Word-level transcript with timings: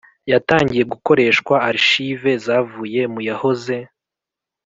Yatangiye 0.31 0.83
gukoreshwa 0.91 1.55
archives 1.69 2.39
zavuye 2.45 3.01
mu 3.13 3.19
yahoze 3.29 3.75